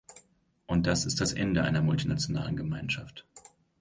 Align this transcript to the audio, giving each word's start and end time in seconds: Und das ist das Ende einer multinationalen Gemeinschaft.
Und 0.65 0.87
das 0.87 1.05
ist 1.05 1.21
das 1.21 1.31
Ende 1.31 1.61
einer 1.63 1.83
multinationalen 1.83 2.55
Gemeinschaft. 2.57 3.23